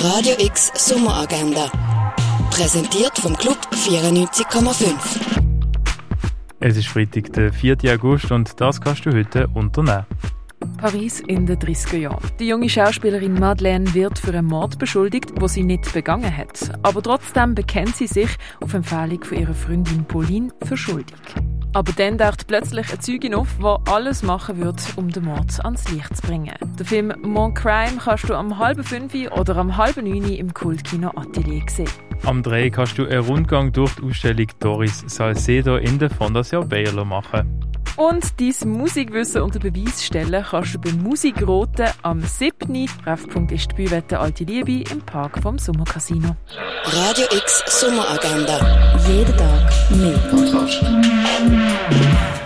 Radio 0.00 0.34
X 0.38 0.70
Sommeragenda. 0.76 1.72
Präsentiert 2.52 3.18
vom 3.18 3.36
Club 3.36 3.58
94,5. 3.72 4.94
Es 6.60 6.76
ist 6.76 6.86
Freitag, 6.86 7.32
der 7.32 7.52
4. 7.52 7.78
August 7.94 8.30
und 8.30 8.60
das 8.60 8.80
kannst 8.80 9.06
du 9.06 9.12
heute 9.12 9.48
unternehmen. 9.48 10.06
Paris 10.76 11.18
in 11.18 11.46
den 11.46 11.58
30er 11.58 11.96
Jahren. 11.96 12.22
Die 12.38 12.46
junge 12.46 12.68
Schauspielerin 12.68 13.34
Madeleine 13.34 13.92
wird 13.92 14.20
für 14.20 14.30
einen 14.30 14.46
Mord 14.46 14.78
beschuldigt, 14.78 15.32
wo 15.40 15.48
sie 15.48 15.64
nicht 15.64 15.92
begangen 15.92 16.36
hat. 16.36 16.70
Aber 16.84 17.02
trotzdem 17.02 17.56
bekennt 17.56 17.96
sie 17.96 18.06
sich 18.06 18.30
auf 18.60 18.74
Empfehlung 18.74 19.24
von 19.24 19.38
ihrer 19.38 19.54
Freundin 19.54 20.04
Pauline 20.04 20.52
für 20.64 20.76
schuldig. 20.76 21.16
Aber 21.72 21.92
dann 21.92 22.18
taucht 22.18 22.46
plötzlich 22.46 22.88
eine 22.90 22.98
Zeugin 22.98 23.34
auf, 23.34 23.48
die 23.58 23.90
alles 23.90 24.22
machen 24.22 24.60
wird, 24.60 24.80
um 24.96 25.10
den 25.10 25.24
Mord 25.24 25.64
ans 25.64 25.88
Licht 25.90 26.16
zu 26.16 26.22
bringen. 26.22 26.54
Den 26.78 26.86
Film 26.86 27.14
Mon 27.22 27.54
Crime 27.54 27.98
kannst 28.02 28.28
du 28.28 28.34
am 28.34 28.58
halben 28.58 28.82
fünf 28.82 29.14
oder 29.32 29.56
am 29.56 29.76
halben 29.76 30.08
neun 30.08 30.32
im 30.32 30.52
Kultkino 30.54 31.10
Atelier 31.14 31.62
sehen. 31.68 31.88
Am 32.24 32.42
Dreh 32.42 32.70
kannst 32.70 32.98
du 32.98 33.06
einen 33.06 33.24
Rundgang 33.24 33.72
durch 33.72 33.94
die 33.96 34.02
Ausstellung 34.02 34.46
Doris 34.60 35.04
Salcedo 35.06 35.76
in 35.76 35.98
der 35.98 36.10
Fondation 36.10 36.68
Baylor 36.68 37.04
machen. 37.04 37.68
Und 37.96 38.40
dein 38.40 38.70
Musikwissen 38.70 39.42
unter 39.42 39.58
Beweis 39.58 40.04
stellen 40.04 40.44
kannst 40.48 40.74
du 40.74 40.78
beim 40.78 41.02
Musikroten 41.02 41.88
am 42.02 42.20
7. 42.20 42.86
Treffpunkt 43.02 43.50
ist 43.50 43.72
die 43.72 43.74
Büwette 43.74 44.20
Alte 44.20 44.44
Liebe 44.44 44.88
im 44.92 45.00
Park 45.00 45.42
vom 45.42 45.58
Sommercasino. 45.58 46.36
Radio 46.84 47.24
X 47.32 47.64
Sommeragenda. 47.66 48.96
Jeden 49.08 49.36
Tag 49.36 49.90
mehr. 49.90 50.37
out. 50.70 52.37